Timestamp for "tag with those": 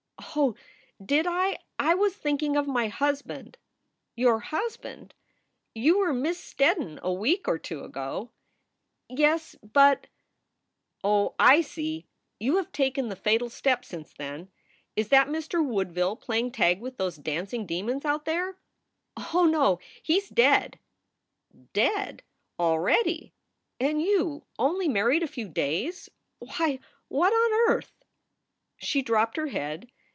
16.53-17.17